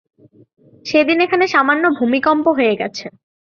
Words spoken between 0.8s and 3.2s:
সেদিন এখানে সামান্য ভূমিকম্প হয়ে গেছে।